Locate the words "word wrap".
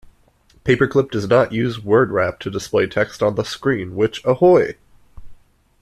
1.83-2.39